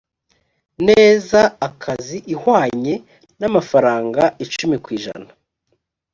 [0.87, 2.93] neza akazi ihwanye
[3.39, 5.29] n amafaranga icumi ku ijana